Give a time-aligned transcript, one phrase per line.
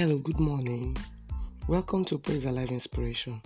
[0.00, 0.96] Hello, good morning.
[1.66, 3.42] Welcome to Praise Alive Inspiration.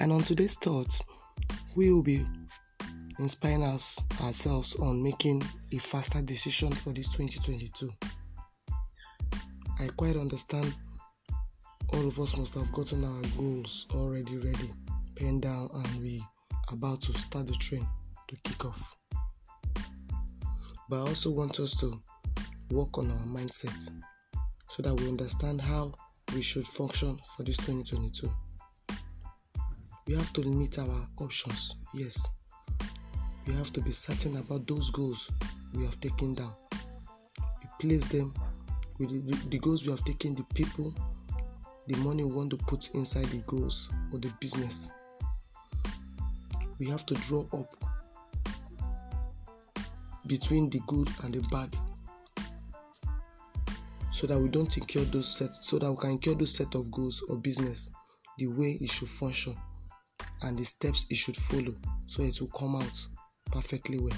[0.00, 1.00] And on today's thought,
[1.76, 2.26] we will be
[3.20, 7.88] inspiring us, ourselves on making a faster decision for this 2022.
[9.78, 10.74] I quite understand
[11.90, 14.74] all of us must have gotten our goals already ready,
[15.14, 16.24] penned down, and we
[16.72, 17.86] about to start the train
[18.26, 18.96] to kick off.
[20.88, 22.02] But I also want us to
[22.72, 23.92] work on our mindset
[24.70, 25.92] so that we understand how
[26.32, 28.30] we should function for this 2022.
[30.06, 32.26] We have to limit our options, yes.
[33.46, 35.32] We have to be certain about those goals
[35.74, 36.54] we have taken down.
[37.40, 38.32] We place them
[38.98, 40.94] with the, the goals we have taken, the people,
[41.88, 44.92] the money we want to put inside the goals or the business.
[46.78, 47.74] We have to draw up
[50.26, 51.76] between the good and the bad
[54.20, 56.90] so that we don't incur those set so that we can incur those set of
[56.90, 57.90] goals or business
[58.36, 59.56] the way it should function
[60.42, 63.06] and the steps it should follow so it will come out
[63.50, 64.16] perfectly well.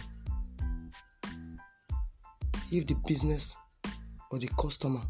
[2.73, 3.57] If the business
[4.33, 5.03] or the customer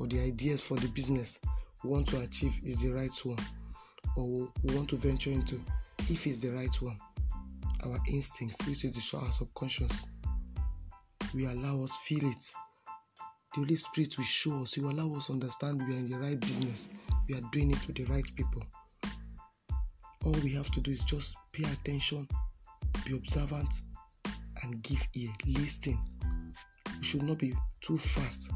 [0.00, 1.38] or the ideas for the business
[1.84, 3.38] we want to achieve is the right one
[4.16, 5.60] or we want to venture into
[6.10, 6.98] if it's the right one
[7.84, 10.06] our instincts which is the our subconscious
[11.34, 12.50] we allow us feel it
[13.54, 16.18] the Holy Spirit will show us, He will allow us understand we are in the
[16.18, 16.88] right business,
[17.28, 18.62] we are doing it with the right people.
[20.24, 22.26] All we have to do is just pay attention,
[23.06, 23.72] be observant,
[24.62, 25.96] and give ear, listen.
[26.98, 28.50] We should not be too fast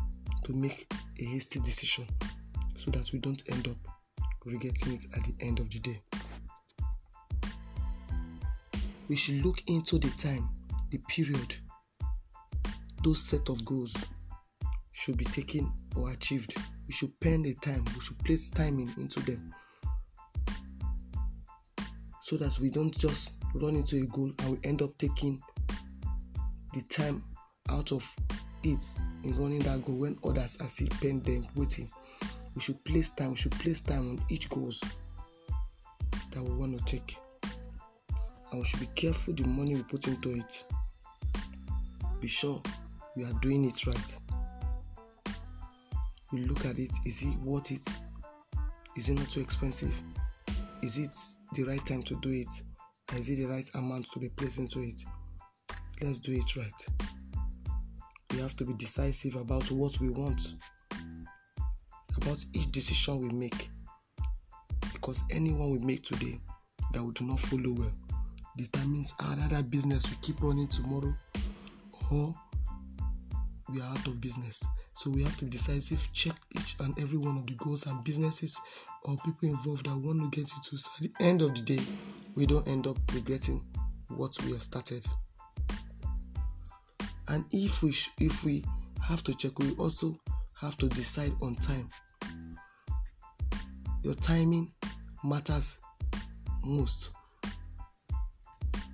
[0.45, 2.07] to make a hasty decision
[2.77, 3.77] so that we don't end up
[4.45, 6.01] regretting it at the end of the day.
[9.09, 10.49] We should look into the time,
[10.91, 11.55] the period,
[13.05, 13.95] those set of goals
[14.99, 16.57] should be taken or achieved.
[16.89, 19.55] We should pen the time, we should place timing into them
[22.21, 25.41] so that we don't just run into a goal and we end up taking
[26.75, 27.23] the time
[27.71, 28.17] out of
[28.65, 28.85] it
[29.23, 31.89] in running that goal when others are still pen them waiting.
[32.57, 34.83] We should place time, we should place time on each goals
[36.33, 37.17] that we want to take.
[38.51, 40.65] And we should be careful the money we put into it.
[42.21, 42.61] Be sure
[43.17, 44.19] we are doing it right
[46.33, 47.87] we look at it is it worth it?
[48.97, 50.01] Is it not too expensive?
[50.83, 51.15] Is it
[51.55, 52.49] the right time to do it?
[53.11, 55.03] And is it the right amount to be placed into it?
[56.01, 56.87] Let's do it right.
[58.33, 60.55] We have to be decisive about what we want
[62.17, 63.71] about each decision we make.
[64.93, 66.39] Because anyone we make today
[66.93, 67.93] that we do not follow well
[68.57, 71.15] determines our other business we keep running tomorrow
[72.11, 72.35] or
[73.71, 74.65] we are out of business
[74.95, 78.61] so we have to decisive check each and every one of the goals and businesses
[79.05, 80.77] or people involved that want to get into.
[80.77, 81.83] So at the end of the day,
[82.35, 83.65] we don't end up regretting
[84.09, 85.07] what we have started.
[87.29, 88.65] And if we sh- if we
[89.07, 90.19] have to check, we also
[90.61, 91.89] have to decide on time.
[94.03, 94.73] Your timing
[95.23, 95.79] matters
[96.65, 97.13] most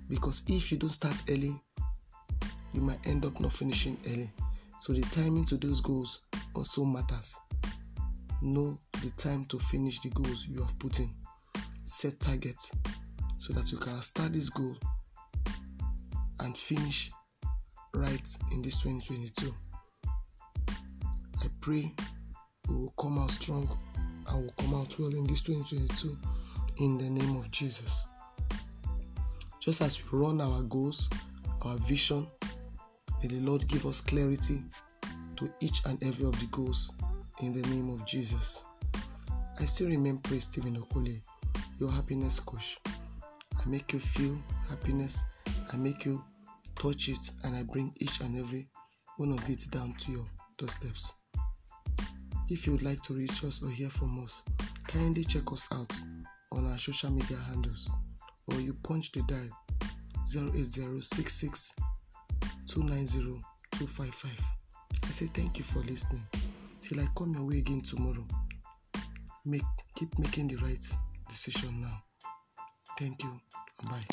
[0.07, 1.59] because if you don't start early,
[2.73, 4.29] you might end up not finishing early.
[4.79, 6.21] So the timing to those goals
[6.53, 7.37] also matters.
[8.41, 11.09] Know the time to finish the goals you have put in.
[11.83, 12.75] Set targets
[13.39, 14.75] so that you can start this goal
[16.39, 17.11] and finish
[17.93, 19.53] right in this 2022.
[21.41, 21.93] I pray
[22.67, 23.69] we will come out strong
[24.27, 26.17] and will come out well in this 2022
[26.77, 28.05] in the name of Jesus.
[29.59, 31.09] Just as we run our goals,
[31.61, 32.27] our vision,
[33.25, 34.61] May the Lord give us clarity
[35.37, 36.91] to each and every of the goals
[37.41, 38.61] in the name of Jesus.
[39.59, 41.19] I still remain Praise Stephen Okole,
[41.79, 42.77] your happiness coach.
[42.85, 44.37] I make you feel
[44.69, 45.25] happiness,
[45.73, 46.23] I make you
[46.75, 48.67] touch it, and I bring each and every
[49.17, 50.25] one of it down to your
[50.59, 51.11] doorsteps.
[52.51, 54.43] If you would like to reach us or hear from us,
[54.87, 55.99] kindly check us out
[56.51, 57.89] on our social media handles
[58.49, 59.49] or you punch the dial
[60.31, 61.75] 08066
[62.67, 64.31] 290 255.
[65.03, 66.25] I say thank you for listening.
[66.81, 68.25] Till I come your way again tomorrow.
[69.45, 69.63] Make
[69.95, 70.83] keep making the right
[71.29, 72.03] decision now.
[72.97, 73.39] Thank you
[73.83, 74.05] bye.